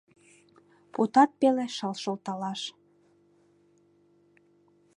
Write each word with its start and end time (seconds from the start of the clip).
Путат 0.93 1.29
пеле 1.39 1.65
шыл 1.75 1.93
шолталаш 2.03 2.61